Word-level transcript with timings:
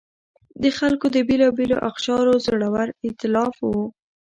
د 0.61 0.63
خلکو 0.77 1.05
د 1.15 1.17
بېلابېلو 1.27 1.77
اقشارو 1.89 2.33
زړور 2.45 2.87
اېتلاف 3.05 3.55
و. 3.69 3.71